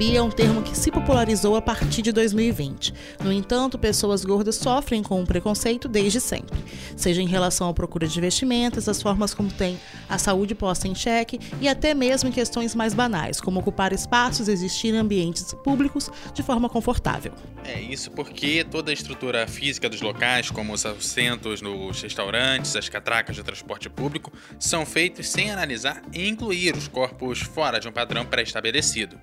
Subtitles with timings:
[0.00, 2.94] É um termo que se popularizou a partir de 2020.
[3.22, 6.56] No entanto, pessoas gordas sofrem com o preconceito desde sempre,
[6.96, 10.94] seja em relação à procura de vestimentas, as formas como tem a saúde posta em
[10.94, 15.52] xeque e até mesmo em questões mais banais, como ocupar espaços e existir em ambientes
[15.64, 17.32] públicos de forma confortável.
[17.64, 22.88] É isso porque toda a estrutura física dos locais, como os assentos nos restaurantes, as
[22.88, 27.92] catracas de transporte público, são feitos sem analisar e incluir os corpos fora de um
[27.92, 29.20] padrão pré-estabelecido.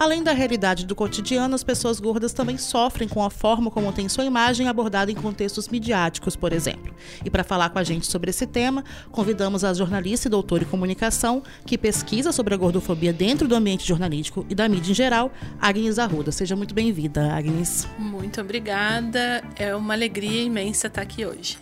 [0.00, 4.08] Além da realidade do cotidiano, as pessoas gordas também sofrem com a forma como tem
[4.08, 6.94] sua imagem abordada em contextos midiáticos, por exemplo.
[7.22, 8.82] E para falar com a gente sobre esse tema,
[9.12, 13.86] convidamos a jornalista e doutora em comunicação, que pesquisa sobre a gordofobia dentro do ambiente
[13.86, 16.32] jornalístico e da mídia em geral, Agnes Arruda.
[16.32, 17.86] Seja muito bem-vinda, Agnes.
[17.98, 19.44] Muito obrigada.
[19.54, 21.58] É uma alegria imensa estar aqui hoje.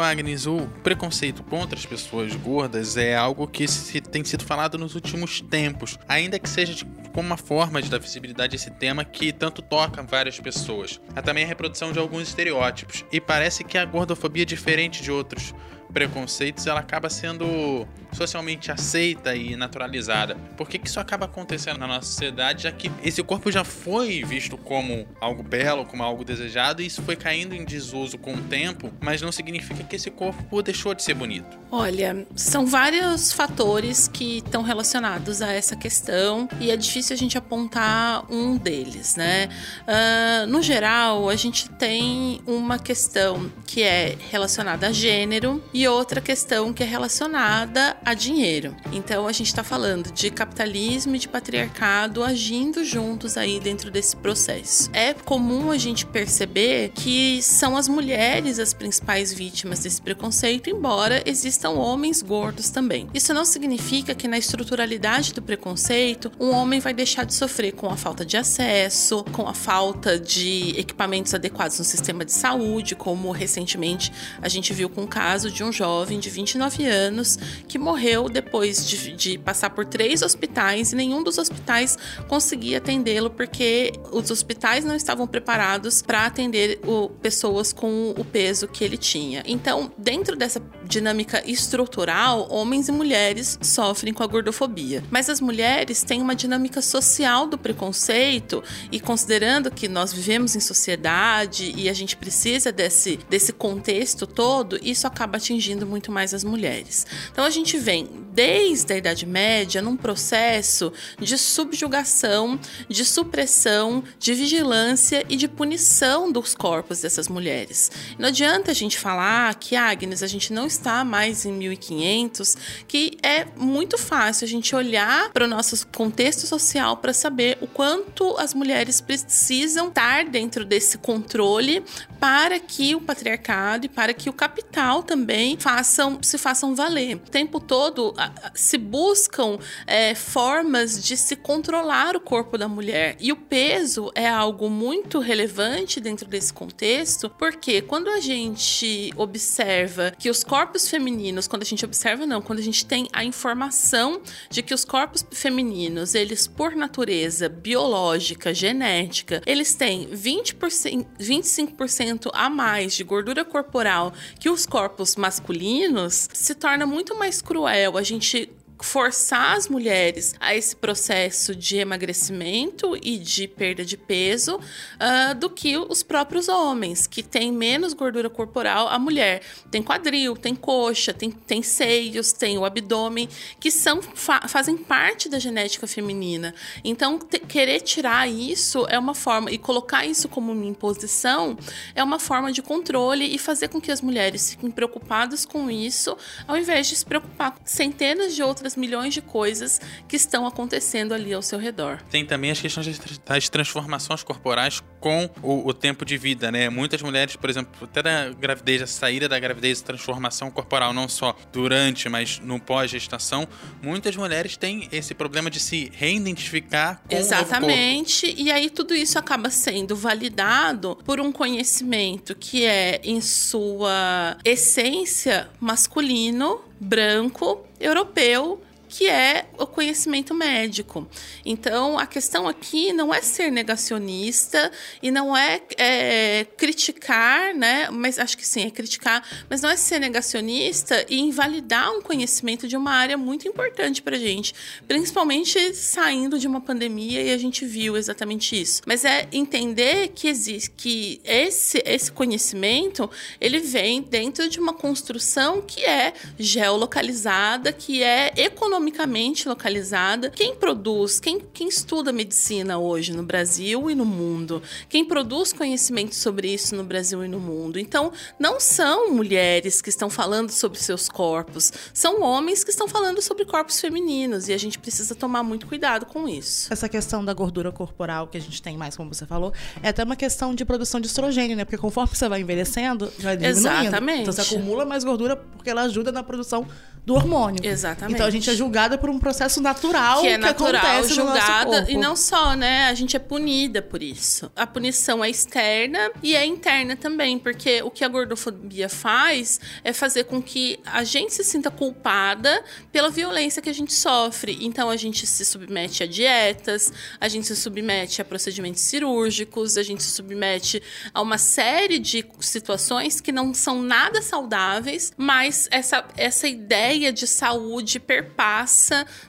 [0.00, 4.94] Agnes, o preconceito contra as pessoas gordas é algo que se, tem sido falado nos
[4.94, 9.04] últimos tempos, ainda que seja de, como uma forma de dar visibilidade a esse tema
[9.04, 11.00] que tanto toca várias pessoas.
[11.14, 15.10] Há também a reprodução de alguns estereótipos, e parece que a gordofobia é diferente de
[15.10, 15.54] outros
[15.92, 20.36] preconceitos, ela acaba sendo socialmente aceita e naturalizada.
[20.56, 24.22] Por que, que isso acaba acontecendo na nossa sociedade, já que esse corpo já foi
[24.22, 28.40] visto como algo belo, como algo desejado, e isso foi caindo em desuso com o
[28.42, 31.58] tempo, mas não significa que esse corpo deixou de ser bonito?
[31.70, 37.38] Olha, são vários fatores que estão relacionados a essa questão e é difícil a gente
[37.38, 39.48] apontar um deles, né?
[39.82, 46.20] Uh, no geral, a gente tem uma questão que é relacionada a gênero e outra
[46.20, 48.76] questão que é relacionada a dinheiro.
[48.92, 54.16] Então a gente está falando de capitalismo e de patriarcado agindo juntos aí dentro desse
[54.16, 54.90] processo.
[54.92, 61.22] É comum a gente perceber que são as mulheres as principais vítimas desse preconceito, embora
[61.26, 63.08] existam homens gordos também.
[63.12, 67.88] Isso não significa que na estruturalidade do preconceito um homem vai deixar de sofrer com
[67.88, 73.30] a falta de acesso, com a falta de equipamentos adequados no sistema de saúde, como
[73.32, 78.28] recentemente a gente viu com o caso de um jovem de 29 anos que morreu
[78.28, 84.30] depois de, de passar por três hospitais e nenhum dos hospitais conseguia atendê-lo porque os
[84.30, 89.42] hospitais não estavam preparados para atender o, pessoas com o peso que ele tinha.
[89.46, 90.60] Então, dentro dessa
[90.92, 95.02] dinâmica estrutural, homens e mulheres sofrem com a gordofobia.
[95.10, 100.60] Mas as mulheres têm uma dinâmica social do preconceito e considerando que nós vivemos em
[100.60, 106.44] sociedade e a gente precisa desse, desse contexto todo, isso acaba atingindo muito mais as
[106.44, 107.06] mulheres.
[107.32, 114.34] Então a gente vem desde a Idade Média num processo de subjugação, de supressão, de
[114.34, 117.90] vigilância e de punição dos corpos dessas mulheres.
[118.18, 122.56] Não adianta a gente falar que, Agnes, a gente não está mais em 1500,
[122.88, 127.66] que é muito fácil a gente olhar para o nosso contexto social para saber o
[127.66, 131.84] quanto as mulheres precisam estar dentro desse controle
[132.18, 137.16] para que o patriarcado e para que o capital também façam se façam valer.
[137.16, 138.14] O tempo todo
[138.54, 143.16] se buscam é, formas de se controlar o corpo da mulher.
[143.18, 150.12] E o peso é algo muito relevante dentro desse contexto, porque quando a gente observa
[150.18, 154.20] que os corpos femininos, quando a gente observa, não, quando a gente tem a informação
[154.50, 162.50] de que os corpos femininos, eles por natureza biológica, genética, eles têm 20%, 25% a
[162.50, 168.11] mais de gordura corporal que os corpos masculinos, se torna muito mais cruel a gente
[168.12, 168.50] gente
[168.82, 175.48] forçar as mulheres a esse processo de emagrecimento e de perda de peso uh, do
[175.48, 178.88] que os próprios homens, que têm menos gordura corporal.
[178.88, 183.28] A mulher tem quadril, tem coxa, tem, tem seios, tem o abdômen,
[183.60, 186.54] que são fa fazem parte da genética feminina.
[186.82, 191.56] Então, querer tirar isso é uma forma, e colocar isso como uma imposição,
[191.94, 196.16] é uma forma de controle e fazer com que as mulheres fiquem preocupadas com isso,
[196.46, 201.12] ao invés de se preocupar com centenas de outras milhões de coisas que estão acontecendo
[201.12, 202.02] ali ao seu redor.
[202.10, 206.70] Tem também as questões das transformações corporais com o, o tempo de vida, né?
[206.70, 211.08] Muitas mulheres, por exemplo, até da gravidez, a saída da gravidez, a transformação corporal, não
[211.08, 213.48] só durante, mas no pós-gestação,
[213.82, 218.26] muitas mulheres têm esse problema de se reidentificar com Exatamente.
[218.26, 218.42] o corpo.
[218.42, 225.48] E aí tudo isso acaba sendo validado por um conhecimento que é, em sua essência,
[225.60, 231.08] masculino, branco europeu que é o conhecimento médico.
[231.46, 234.70] Então, a questão aqui não é ser negacionista
[235.02, 237.88] e não é, é, criticar, né?
[237.90, 242.68] Mas acho que sim, é criticar, mas não é ser negacionista e invalidar um conhecimento
[242.68, 244.54] de uma área muito importante para gente,
[244.86, 248.82] principalmente saindo de uma pandemia e a gente viu exatamente isso.
[248.86, 253.10] Mas é entender que existe que esse esse conhecimento
[253.40, 260.30] ele vem dentro de uma construção que é geolocalizada, que é econômica economicamente localizada.
[260.30, 264.62] Quem produz, quem, quem estuda medicina hoje no Brasil e no mundo?
[264.88, 267.78] Quem produz conhecimento sobre isso no Brasil e no mundo?
[267.78, 273.22] Então, não são mulheres que estão falando sobre seus corpos, são homens que estão falando
[273.22, 276.72] sobre corpos femininos e a gente precisa tomar muito cuidado com isso.
[276.72, 279.52] Essa questão da gordura corporal que a gente tem mais, como você falou,
[279.82, 281.64] é até uma questão de produção de estrogênio, né?
[281.64, 283.58] Porque conforme você vai envelhecendo, vai diminuindo.
[283.58, 284.22] Exatamente.
[284.22, 286.66] Então você acumula mais gordura porque ela ajuda na produção
[287.04, 287.64] do hormônio.
[287.64, 288.14] Exatamente.
[288.14, 291.70] Então a gente é julgada por um processo natural que é natural, acontece julgada no
[291.70, 291.90] nosso corpo.
[291.90, 292.84] e não só, né?
[292.88, 294.50] A gente é punida por isso.
[294.56, 299.92] A punição é externa e é interna também, porque o que a gordofobia faz é
[299.92, 304.58] fazer com que a gente se sinta culpada pela violência que a gente sofre.
[304.60, 309.82] Então a gente se submete a dietas, a gente se submete a procedimentos cirúrgicos, a
[309.82, 310.82] gente se submete
[311.12, 317.12] a uma série de situações que não são nada saudáveis, mas essa essa ideia ideia
[317.12, 318.51] de saúde perpassa,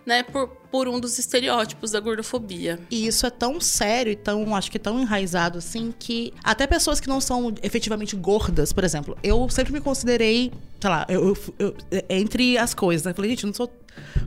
[0.05, 2.79] né, por, por um dos estereótipos da gordofobia.
[2.89, 6.99] E isso é tão sério e tão, acho que tão enraizado assim, que até pessoas
[6.99, 11.75] que não são efetivamente gordas, por exemplo, eu sempre me considerei, sei lá, eu, eu,
[11.91, 13.13] eu entre as coisas, né?
[13.13, 13.71] Falei, gente, eu não sou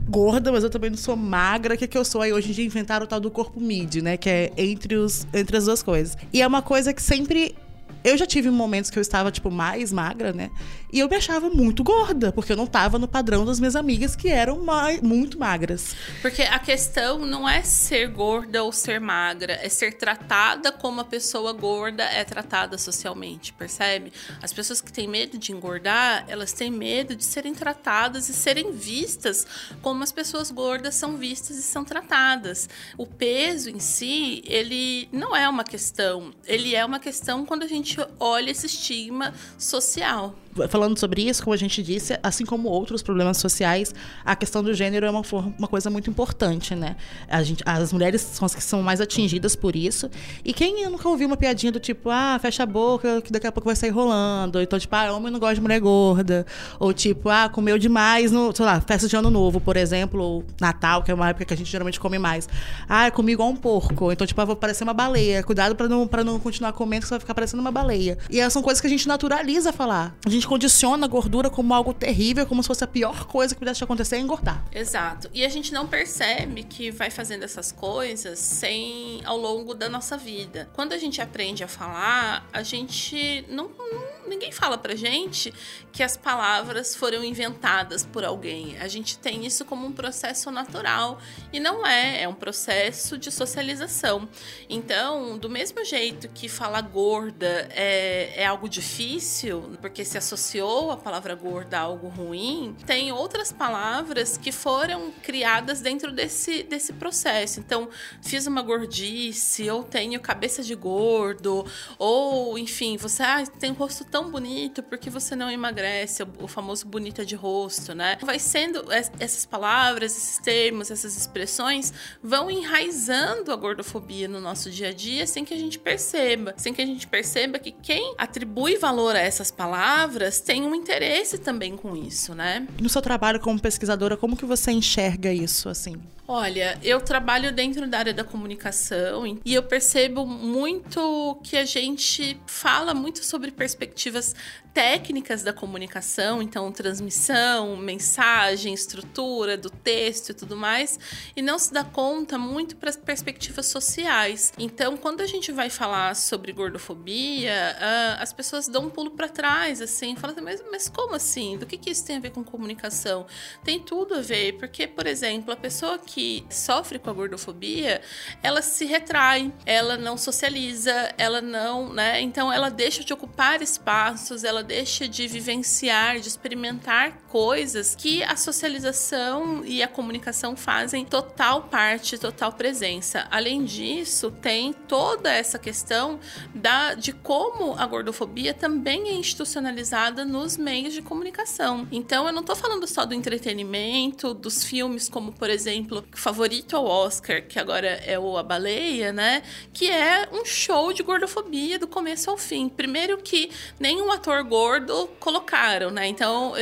[0.07, 2.21] gorda, mas eu também não sou magra, o que, é que eu sou?
[2.21, 4.17] Aí hoje em dia inventaram o tal do corpo mid, né?
[4.17, 6.17] Que é entre, os, entre as duas coisas.
[6.31, 7.55] E é uma coisa que sempre
[8.03, 10.51] eu já tive momentos que eu estava, tipo, mais magra, né?
[10.91, 14.15] E eu me achava muito gorda, porque eu não estava no padrão das minhas amigas
[14.15, 15.95] que eram mais, muito magras.
[16.21, 21.03] Porque a questão não é ser gorda ou ser magra, é ser tratada como a
[21.03, 24.13] pessoa gorda é tratada socialmente, percebe?
[24.41, 28.71] As pessoas que têm medo de engordar, elas têm medo de serem tratadas e serem
[28.71, 29.45] vistas
[29.81, 32.69] como as pessoas gordas são vistas e são tratadas.
[32.97, 37.67] O peso em si, ele não é uma questão, ele é uma questão quando a
[37.67, 37.86] gente
[38.19, 40.35] olha esse estigma social
[40.67, 43.93] falando sobre isso, como a gente disse, assim como outros problemas sociais,
[44.25, 45.21] a questão do gênero é uma,
[45.57, 46.95] uma coisa muito importante, né?
[47.27, 50.09] A gente, as mulheres são as que são mais atingidas por isso.
[50.43, 53.51] E quem nunca ouviu uma piadinha do tipo, ah, fecha a boca, que daqui a
[53.51, 54.61] pouco vai sair rolando.
[54.61, 56.45] Então, tipo, ah, homem não gosta de mulher gorda.
[56.79, 60.43] Ou tipo, ah, comeu demais no, sei lá, festa de ano novo, por exemplo, ou
[60.61, 62.47] Natal, que é uma época que a gente geralmente come mais.
[62.87, 64.11] Ah, comi igual um porco.
[64.11, 65.43] Então, tipo, ah, vou parecer uma baleia.
[65.43, 68.17] Cuidado para não, pra não continuar comendo, que você vai ficar parecendo uma baleia.
[68.29, 70.15] E são coisas que a gente naturaliza falar.
[70.25, 73.59] A gente condiciona a gordura como algo terrível, como se fosse a pior coisa que
[73.59, 74.63] pudesse acontecer é engordar.
[74.71, 75.29] Exato.
[75.33, 80.17] E a gente não percebe que vai fazendo essas coisas sem ao longo da nossa
[80.17, 80.69] vida.
[80.73, 85.53] Quando a gente aprende a falar, a gente não, não ninguém fala pra gente
[85.91, 88.77] que as palavras foram inventadas por alguém.
[88.79, 91.19] A gente tem isso como um processo natural
[91.51, 94.27] e não é, é um processo de socialização.
[94.69, 100.97] Então, do mesmo jeito que falar gorda é, é algo difícil, porque se associou a
[100.97, 107.59] palavra gorda a algo ruim, tem outras palavras que foram criadas dentro desse, desse processo.
[107.59, 107.89] Então,
[108.21, 111.65] fiz uma gordice, ou tenho cabeça de gordo,
[111.97, 116.23] ou enfim, você ah, tem um rosto tão tão bonito, porque você não emagrece?
[116.39, 118.17] O famoso bonita de rosto, né?
[118.23, 121.93] Vai sendo essas palavras, esses termos, essas expressões
[122.23, 126.73] vão enraizando a gordofobia no nosso dia a dia sem que a gente perceba, sem
[126.73, 131.77] que a gente perceba que quem atribui valor a essas palavras tem um interesse também
[131.77, 132.67] com isso, né?
[132.81, 136.01] No seu trabalho como pesquisadora, como que você enxerga isso assim?
[136.29, 142.37] Olha, eu trabalho dentro da área da comunicação e eu percebo muito que a gente
[142.45, 144.35] fala muito sobre perspectivas
[144.73, 150.99] técnicas da comunicação, então transmissão, mensagem, estrutura do texto e tudo mais,
[151.35, 154.53] e não se dá conta muito para as perspectivas sociais.
[154.55, 159.27] Então, quando a gente vai falar sobre gordofobia, uh, as pessoas dão um pulo para
[159.29, 161.57] trás, assim, falam, assim, mas, mas como assim?
[161.57, 163.25] Do que, que isso tem a ver com comunicação?
[163.63, 166.16] Tem tudo a ver, porque, por exemplo, a pessoa que
[166.49, 168.01] sofre com a gordofobia,
[168.43, 172.21] ela se retrai, ela não socializa, ela não, né?
[172.21, 178.23] Então, ela deixa de ocupar espaço espaços, ela deixa de vivenciar, de experimentar coisas que
[178.23, 183.27] a socialização e a comunicação fazem total parte, total presença.
[183.31, 186.19] Além disso, tem toda essa questão
[186.53, 191.87] da, de como a gordofobia também é institucionalizada nos meios de comunicação.
[191.91, 196.85] Então, eu não estou falando só do entretenimento, dos filmes, como por exemplo, favorito ao
[196.85, 199.43] Oscar, que agora é o A Baleia, né?
[199.71, 202.67] Que é um show de gordofobia do começo ao fim.
[202.67, 206.07] Primeiro que nenhum ator gordo colocaram, né?
[206.07, 206.53] Então,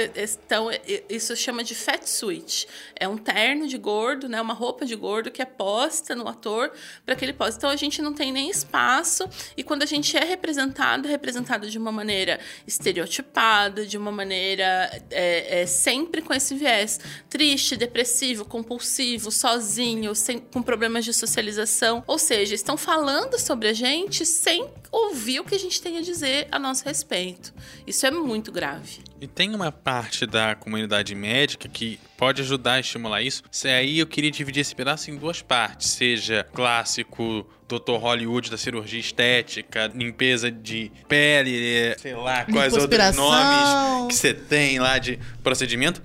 [0.45, 0.69] então
[1.09, 2.67] isso chama de fat suit.
[2.95, 4.41] É um terno de gordo, né?
[4.41, 6.71] Uma roupa de gordo que é posta no ator
[7.05, 7.57] para que ele possa.
[7.57, 11.69] Então a gente não tem nem espaço e quando a gente é representado, é representado
[11.69, 16.99] de uma maneira estereotipada, de uma maneira é, é, sempre com esse viés
[17.29, 22.03] triste, depressivo, compulsivo, sozinho, sem, com problemas de socialização.
[22.07, 26.01] Ou seja, estão falando sobre a gente sem ouvir o que a gente tem a
[26.01, 27.53] dizer a nosso respeito.
[27.85, 28.99] Isso é muito grave.
[29.19, 33.43] E tem uma parte da comunidade médica que pode ajudar a estimular isso.
[33.51, 37.97] Se aí eu queria dividir esse pedaço em duas partes, seja clássico Dr.
[37.99, 44.79] Hollywood da cirurgia estética, limpeza de pele, sei lá, quais outros nomes que você tem
[44.79, 46.01] lá de procedimento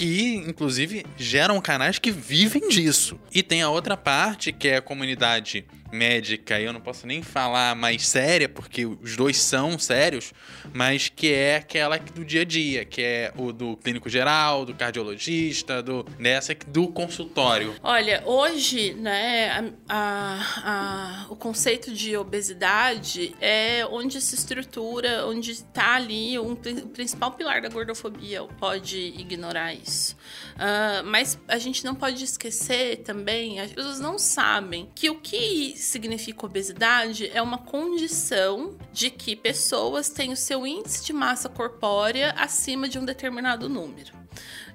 [0.00, 3.20] que inclusive geram canais que vivem disso.
[3.30, 7.74] E tem a outra parte que é a comunidade médica, eu não posso nem falar
[7.74, 10.32] mais séria, porque os dois são sérios,
[10.72, 14.74] mas que é aquela do dia a dia, que é o do clínico geral, do
[14.74, 17.74] cardiologista, do nessa do consultório.
[17.82, 25.94] Olha, hoje, né, a, a, o conceito de obesidade é onde se estrutura, onde está
[25.94, 30.16] ali um, o principal pilar da gordofobia, pode ignorar isso.
[30.56, 35.74] Uh, mas a gente não pode esquecer também, as pessoas não sabem que o que
[35.80, 42.32] significa obesidade é uma condição de que pessoas têm o seu índice de massa corpórea
[42.36, 44.12] acima de um determinado número.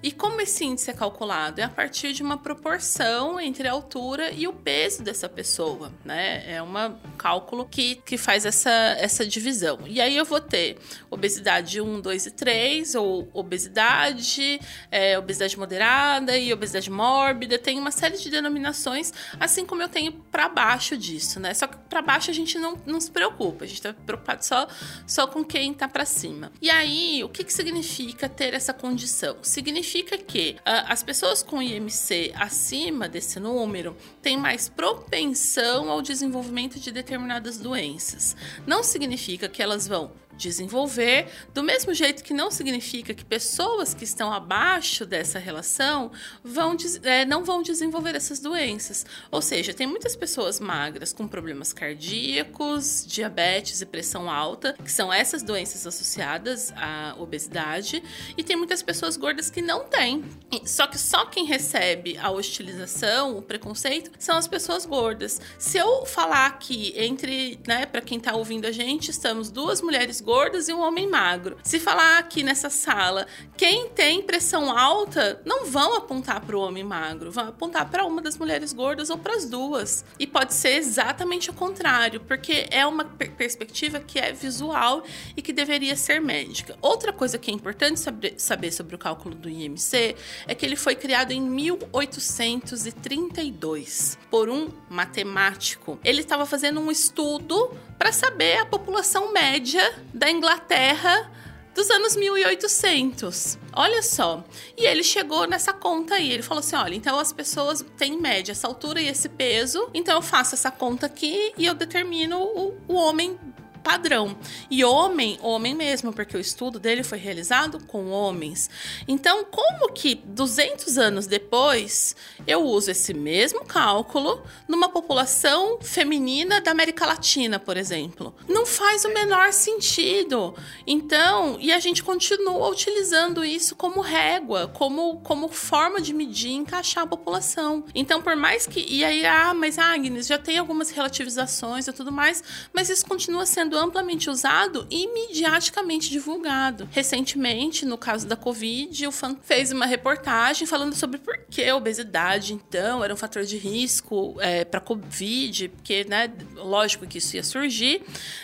[0.05, 1.59] E como esse índice é calculado?
[1.59, 6.43] É a partir de uma proporção entre a altura e o peso dessa pessoa, né?
[6.45, 8.69] É um cálculo que, que faz essa,
[8.99, 9.79] essa divisão.
[9.87, 10.77] E aí eu vou ter
[11.09, 14.59] obesidade 1, 2 e 3, ou obesidade,
[14.91, 17.57] é, obesidade moderada e obesidade mórbida.
[17.57, 21.51] Tem uma série de denominações, assim como eu tenho para baixo disso, né?
[21.55, 24.67] Só que para baixo a gente não, não se preocupa, a gente está preocupado só,
[25.07, 26.51] só com quem está para cima.
[26.61, 29.37] E aí, o que, que significa ter essa condição?
[29.41, 36.01] Significa significa que uh, as pessoas com IMC acima desse número têm mais propensão ao
[36.01, 38.35] desenvolvimento de determinadas doenças.
[38.67, 44.03] Não significa que elas vão desenvolver, do mesmo jeito que não significa que pessoas que
[44.03, 46.11] estão abaixo dessa relação
[46.43, 49.05] vão, é, não vão desenvolver essas doenças.
[49.31, 55.11] Ou seja, tem muitas pessoas magras com problemas cardíacos, diabetes e pressão alta, que são
[55.11, 58.03] essas doenças associadas à obesidade,
[58.37, 60.23] e tem muitas pessoas gordas que não têm.
[60.65, 65.39] Só que só quem recebe a hostilização, o preconceito, são as pessoas gordas.
[65.57, 70.21] Se eu falar que entre, né, para quem está ouvindo a gente, estamos duas mulheres
[70.25, 71.55] gordas e um homem magro.
[71.63, 76.83] Se falar aqui nessa sala, quem tem pressão alta, não vão apontar para o homem
[76.83, 80.03] magro, vão apontar para uma das mulheres gordas ou para as duas.
[80.19, 85.03] E pode ser exatamente o contrário, porque é uma per perspectiva que é visual
[85.37, 86.75] e que deveria ser médica.
[86.81, 88.01] Outra coisa que é importante
[88.37, 90.15] saber sobre o cálculo do IMC
[90.47, 95.99] é que ele foi criado em 1832 por um matemático.
[96.03, 99.81] Ele estava fazendo um estudo para saber a população média
[100.15, 101.29] da Inglaterra
[101.73, 103.59] dos anos 1800.
[103.73, 104.43] Olha só.
[104.77, 106.31] E ele chegou nessa conta aí.
[106.31, 109.89] Ele falou assim: olha, então as pessoas têm em média essa altura e esse peso.
[109.93, 113.37] Então eu faço essa conta aqui e eu determino o, o homem
[113.85, 114.35] padrão.
[114.67, 118.67] E homem, homem mesmo, porque o estudo dele foi realizado com homens.
[119.07, 122.15] Então, como que 200 anos depois
[122.47, 128.35] eu uso esse mesmo cálculo numa população feminina da América Latina, por exemplo?
[128.49, 130.55] Não faz o menor sentido.
[130.87, 136.53] Então, e a gente continua utilizando isso como régua, como, como forma de medir e
[136.53, 137.85] encaixar a população.
[137.93, 138.83] Então, por mais que.
[138.89, 143.45] E aí, ah, mas Agnes, já tem algumas relativizações e tudo mais, mas isso continua
[143.45, 146.87] sendo amplamente usado e midiaticamente divulgado.
[146.91, 151.75] Recentemente, no caso da Covid, o FAN fez uma reportagem falando sobre por que a
[151.75, 157.35] obesidade, então, era um fator de risco é, para Covid, porque, né, lógico que isso
[157.35, 158.01] ia surgir.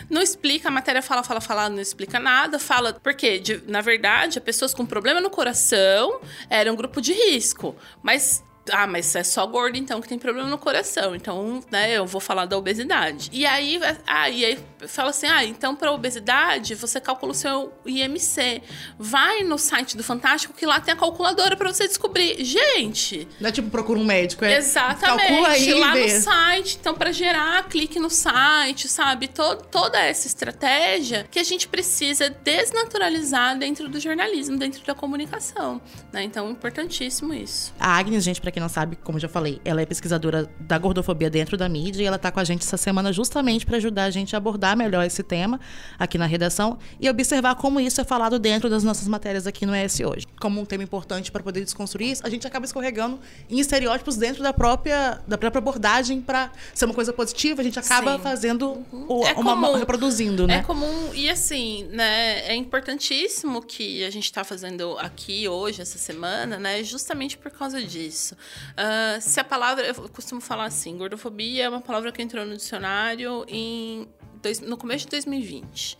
[0.08, 4.40] Não explica, a matéria fala, fala, fala, não explica nada, fala porque, de, na verdade,
[4.40, 9.46] pessoas com problema no coração eram um grupo de risco, mas ah, mas é só
[9.46, 11.14] gordo então que tem problema no coração.
[11.16, 13.28] Então, né, eu vou falar da obesidade.
[13.32, 17.72] E aí, ah, e aí fala assim: ah, então para obesidade você calcula o seu
[17.84, 18.62] IMC.
[18.98, 22.42] Vai no site do Fantástico que lá tem a calculadora para você descobrir.
[22.44, 23.26] Gente.
[23.40, 24.56] Não é tipo procura um médico, é.
[24.56, 25.28] Exatamente.
[25.28, 26.78] Calcula aí lá no site.
[26.80, 29.28] Então, para gerar, clique no site, sabe?
[29.28, 35.80] Todo, toda essa estratégia que a gente precisa desnaturalizar dentro do jornalismo, dentro da comunicação.
[36.12, 36.22] Né?
[36.22, 37.72] Então, importantíssimo isso.
[37.80, 41.28] A Agnes, gente, para quem não sabe, como já falei, ela é pesquisadora da gordofobia
[41.30, 44.10] dentro da mídia e ela está com a gente essa semana justamente para ajudar a
[44.10, 45.60] gente a abordar melhor esse tema
[45.98, 49.74] aqui na redação e observar como isso é falado dentro das nossas matérias aqui no
[49.74, 50.26] ES hoje.
[50.40, 53.18] Como um tema importante para poder desconstruir isso, a gente acaba escorregando
[53.50, 57.78] em estereótipos dentro da própria, da própria abordagem para ser uma coisa positiva, a gente
[57.78, 58.22] acaba Sim.
[58.22, 60.56] fazendo o, é uma, comum, reproduzindo, né?
[60.56, 65.98] É comum e assim, né, é importantíssimo que a gente está fazendo aqui hoje essa
[65.98, 68.36] semana, né, justamente por causa disso.
[68.72, 72.56] Uh, se a palavra, eu costumo falar assim, gordofobia é uma palavra que entrou no
[72.56, 74.08] dicionário em
[74.42, 75.98] dois, no começo de 2020.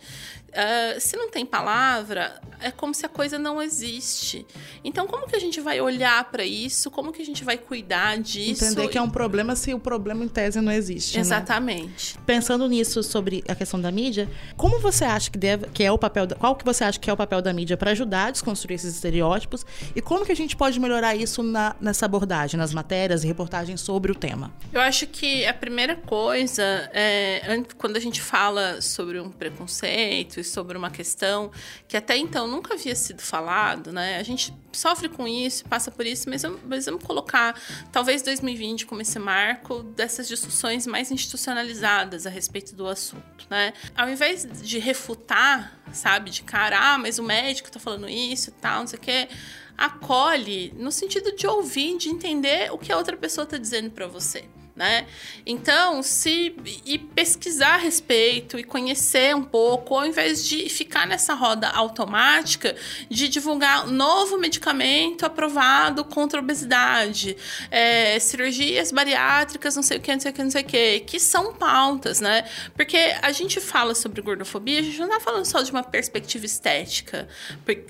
[0.53, 4.45] Uh, se não tem palavra, é como se a coisa não existe.
[4.83, 6.91] Então, como que a gente vai olhar para isso?
[6.91, 8.63] Como que a gente vai cuidar disso?
[8.63, 11.15] Entender que é um problema se o problema em tese não existe.
[11.15, 11.21] Né?
[11.21, 12.15] Exatamente.
[12.15, 12.23] Né?
[12.25, 15.97] Pensando nisso sobre a questão da mídia, como você acha que deve, que é o
[15.97, 18.31] papel, da, qual que você acha que é o papel da mídia para ajudar a
[18.31, 22.73] desconstruir esses estereótipos e como que a gente pode melhorar isso na, nessa abordagem, nas
[22.73, 24.53] matérias e reportagens sobre o tema?
[24.71, 30.77] Eu acho que a primeira coisa é quando a gente fala sobre um preconceito sobre
[30.77, 31.51] uma questão
[31.87, 34.17] que até então nunca havia sido falado, né?
[34.17, 37.59] A gente sofre com isso, passa por isso, mas, mas vamos colocar
[37.91, 43.73] talvez 2020 como esse marco dessas discussões mais institucionalizadas a respeito do assunto, né?
[43.95, 48.53] Ao invés de refutar, sabe, de cara, ah, mas o médico tá falando isso e
[48.53, 49.27] tal, não sei o quê
[49.75, 54.05] acolhe no sentido de ouvir, de entender o que a outra pessoa está dizendo para
[54.05, 54.45] você
[54.75, 55.05] né?
[55.45, 61.35] Então, se e pesquisar a respeito e conhecer um pouco, ao invés de ficar nessa
[61.35, 62.75] roda automática
[63.09, 67.37] de divulgar novo medicamento aprovado contra a obesidade,
[67.69, 70.99] é, cirurgias bariátricas, não sei o que, não sei o que, não sei o que,
[71.01, 72.43] que são pautas, né?
[72.75, 76.45] Porque a gente fala sobre gordofobia, a gente não está falando só de uma perspectiva
[76.45, 77.27] estética,
[77.63, 77.85] porque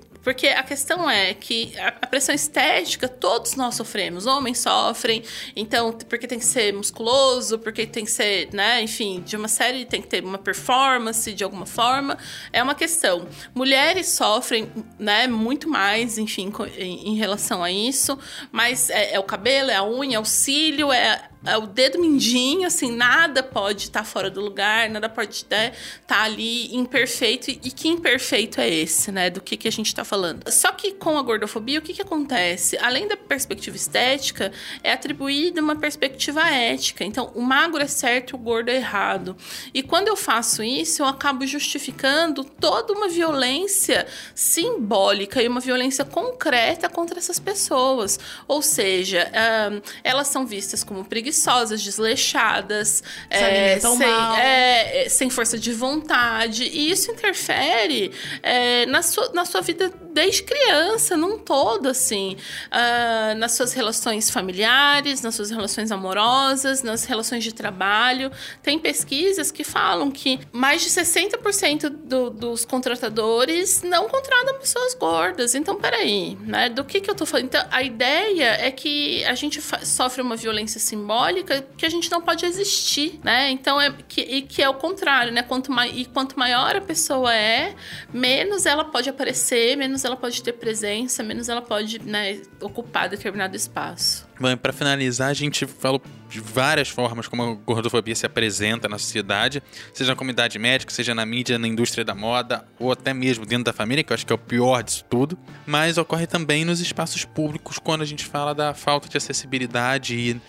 [0.55, 5.23] a questão é que a pressão estética todos nós sofremos, homens sofrem,
[5.55, 9.85] então porque tem que ser musculoso, porque tem que ser, né, enfim, de uma série
[9.85, 12.17] tem que ter uma performance de alguma forma,
[12.51, 13.27] é uma questão.
[13.53, 18.17] Mulheres sofrem, né, muito mais, enfim, em, relação a isso,
[18.51, 21.29] mas é, é o cabelo, é a unha, é o cílio, é
[21.61, 25.73] o dedo mindinho, assim, nada pode estar tá fora do lugar, nada pode estar né,
[26.07, 27.51] tá ali imperfeito.
[27.51, 29.29] E que imperfeito é esse, né?
[29.29, 30.49] Do que, que a gente está falando.
[30.49, 32.77] Só que com a gordofobia, o que, que acontece?
[32.77, 37.03] Além da perspectiva estética, é atribuída uma perspectiva ética.
[37.03, 39.35] Então, o magro é certo, o gordo é errado.
[39.73, 46.05] E quando eu faço isso, eu acabo justificando toda uma violência simbólica e uma violência
[46.05, 48.17] concreta contra essas pessoas.
[48.47, 49.29] Ou seja,
[49.73, 54.03] um, elas são vistas como preguiçosas preguiçosas, desleixadas, é, sem,
[54.37, 56.63] é, sem, força de vontade.
[56.63, 58.11] E isso interfere
[58.43, 62.37] é, na, sua, na sua vida desde criança, num todo, assim.
[62.67, 68.31] Uh, nas suas relações familiares, nas suas relações amorosas, nas relações de trabalho.
[68.61, 75.55] Tem pesquisas que falam que mais de 60% do, dos contratadores não contratam pessoas gordas.
[75.55, 76.69] Então, peraí, né?
[76.69, 77.45] Do que, que eu tô falando?
[77.45, 82.21] Então, a ideia é que a gente sofre uma violência simbólica que a gente não
[82.21, 83.49] pode existir, né?
[83.49, 85.41] Então é que, e que é o contrário, né?
[85.43, 87.75] Quanto e quanto maior a pessoa é,
[88.13, 93.55] menos ela pode aparecer, menos ela pode ter presença, menos ela pode né, ocupar determinado
[93.55, 94.27] espaço.
[94.39, 98.97] Bom, para finalizar, a gente falou de várias formas como a gordofobia se apresenta na
[98.97, 99.61] sociedade,
[99.93, 103.65] seja na comunidade médica, seja na mídia, na indústria da moda, ou até mesmo dentro
[103.65, 105.37] da família, que eu acho que é o pior disso tudo.
[105.65, 110.41] Mas ocorre também nos espaços públicos, quando a gente fala da falta de acessibilidade e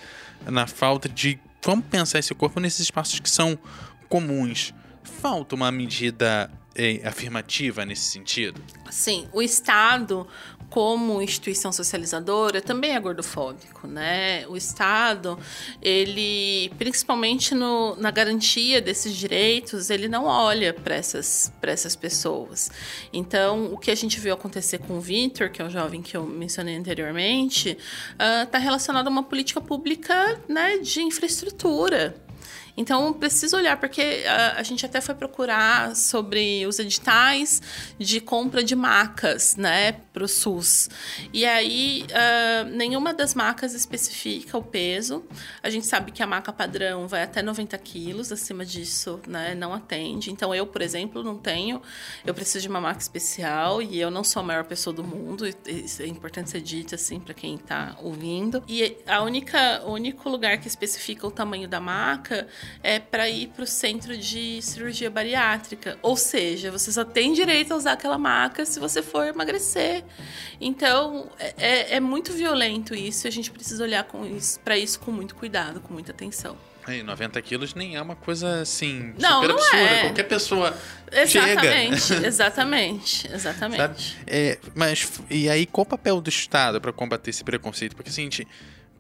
[0.51, 3.59] na falta de como pensar esse corpo nesses espaços que são
[4.09, 4.75] comuns.
[5.03, 6.51] Falta uma medida
[7.05, 8.61] afirmativa nesse sentido?
[8.91, 10.27] Sim, o Estado,
[10.69, 14.45] como instituição socializadora, também é gordofóbico, né?
[14.49, 15.39] O Estado,
[15.81, 22.71] ele, principalmente no, na garantia desses direitos, ele não olha para essas, essas pessoas.
[23.13, 26.17] Então, o que a gente viu acontecer com o Vitor, que é o jovem que
[26.17, 27.79] eu mencionei anteriormente,
[28.19, 32.24] está ah, uh, relacionado a uma política pública né, de infraestrutura
[32.77, 37.63] Então, preciso olhar, porque a, a gente até foi procurar sobre os editais
[37.99, 40.89] de compra de macas, né, para o SUS.
[41.33, 45.25] E aí, uh, nenhuma das macas especifica o peso.
[45.63, 49.73] A gente sabe que a maca padrão vai até 90 quilos, acima disso, né, não
[49.73, 50.33] atende.
[50.33, 51.81] Então, eu, por exemplo, não tenho.
[52.25, 55.47] Eu preciso de uma maca especial e eu não sou a maior pessoa do mundo.
[55.67, 58.63] Isso é importante ser dito, assim, para quem está ouvindo.
[58.67, 62.49] E a única, o único lugar que especifica o tamanho da maca
[62.83, 65.99] é para ir para o centro de cirurgia bariátrica.
[66.03, 70.05] Ou seja, você só tem direito a usar aquela maca se você for emagrecer.
[70.61, 74.07] Então, é, é, é muito violento isso e a gente precisa olhar
[74.65, 76.57] para isso com muito cuidado, com muita atenção.
[76.87, 79.79] E 90 quilos nem é uma coisa assim não, super não absurda.
[79.79, 80.01] É.
[80.03, 80.77] Qualquer pessoa
[81.11, 82.27] exatamente, chega.
[82.27, 84.19] Exatamente, exatamente.
[84.27, 87.97] É, mas e aí qual o papel do Estado para combater esse preconceito?
[87.97, 88.49] Porque assim, a gente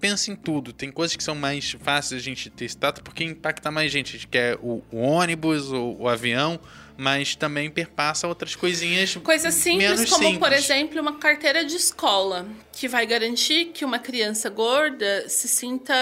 [0.04, 0.70] pensa em tudo.
[0.70, 4.10] Tem coisas que são mais fáceis a gente ter status porque impacta mais gente.
[4.10, 6.60] A gente quer o, o ônibus, o, o avião
[6.96, 9.16] mas também perpassa outras coisinhas.
[9.16, 10.38] Coisas simples, como simples.
[10.38, 15.94] por exemplo uma carteira de escola, que vai garantir que uma criança gorda se sinta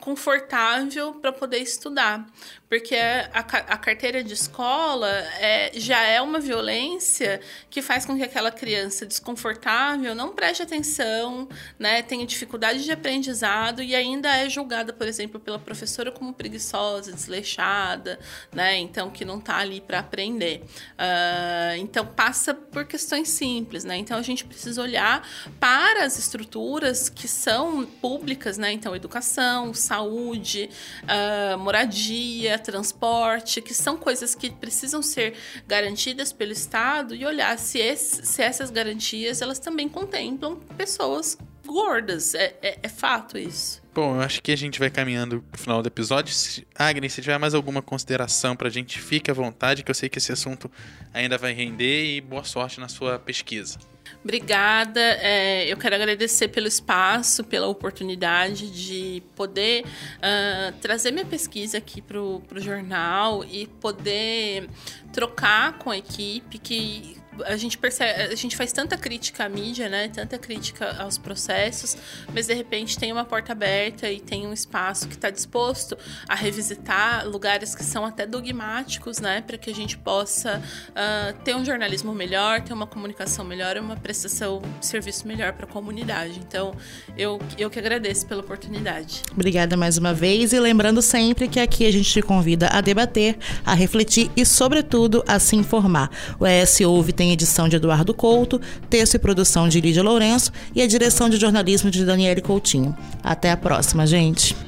[0.00, 2.26] confortável para poder estudar.
[2.68, 5.08] Porque a, a, carteira de escola
[5.40, 11.48] é, já é uma violência que faz com que aquela criança desconfortável não preste atenção,
[11.78, 17.10] né, tenha dificuldade de aprendizado e ainda é julgada, por exemplo, pela professora como preguiçosa,
[17.10, 18.18] desleixada,
[18.52, 20.37] né, então que não está ali para aprender.
[20.46, 23.96] Uh, então passa por questões simples, né?
[23.96, 25.26] Então a gente precisa olhar
[25.58, 28.72] para as estruturas que são públicas, né?
[28.72, 30.70] Então educação, saúde,
[31.04, 35.34] uh, moradia transporte, que são coisas que precisam ser
[35.66, 41.36] garantidas pelo Estado e olhar se, esse, se essas garantias elas também contemplam pessoas
[41.68, 42.34] gordas.
[42.34, 43.82] É, é, é, fato isso.
[43.94, 46.34] Bom, eu acho que a gente vai caminhando pro final do episódio.
[46.34, 50.08] Se, Agnes, se tiver mais alguma consideração pra gente, fique à vontade, que eu sei
[50.08, 50.70] que esse assunto
[51.12, 53.78] ainda vai render e boa sorte na sua pesquisa.
[54.24, 55.00] Obrigada.
[55.00, 62.00] É, eu quero agradecer pelo espaço, pela oportunidade de poder uh, trazer minha pesquisa aqui
[62.00, 64.68] para o jornal e poder
[65.12, 69.88] trocar com a equipe que a gente percebe, a gente faz tanta crítica à mídia,
[69.88, 70.08] né?
[70.08, 71.96] Tanta crítica aos processos,
[72.32, 75.96] mas de repente tem uma porta aberta e tem um espaço que está disposto
[76.28, 79.40] a revisitar lugares que são até dogmáticos, né?
[79.40, 83.96] Para que a gente possa uh, ter um jornalismo melhor, ter uma comunicação melhor, uma
[83.96, 86.38] prestação de serviço melhor para a comunidade.
[86.38, 86.74] Então,
[87.16, 89.22] eu, eu que agradeço pela oportunidade.
[89.32, 93.36] Obrigada mais uma vez e lembrando sempre que aqui a gente te convida a debater,
[93.64, 96.10] a refletir e, sobretudo, a se informar.
[96.38, 100.80] O ES Ouve tem edição de Eduardo Couto, texto e produção de Lídia Lourenço e
[100.80, 102.96] a direção de jornalismo de Daniele Coutinho.
[103.22, 104.67] Até a próxima, gente!